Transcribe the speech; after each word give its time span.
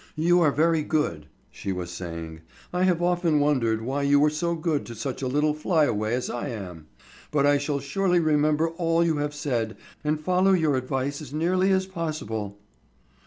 "You 0.17 0.41
are 0.41 0.51
very 0.51 0.81
good," 0.81 1.27
she 1.51 1.71
was 1.71 1.91
saying. 1.91 2.41
"I 2.73 2.85
have 2.85 3.03
often 3.03 3.39
wondered 3.39 3.83
why 3.83 4.01
you 4.01 4.19
were 4.19 4.31
so 4.31 4.55
good 4.55 4.83
to 4.87 4.95
such 4.95 5.21
a 5.21 5.27
little 5.27 5.53
flyaway 5.53 6.15
as 6.15 6.27
I 6.27 6.47
am. 6.49 6.87
But 7.29 7.45
I 7.45 7.59
shall 7.59 7.79
surely 7.79 8.19
remember 8.19 8.69
all 8.69 9.05
you 9.05 9.17
have 9.17 9.35
said 9.35 9.77
and 10.03 10.19
follow 10.19 10.53
your 10.53 10.75
advice 10.75 11.21
as 11.21 11.31
nearly 11.33 11.69
as 11.71 11.85
possible." 11.85 12.57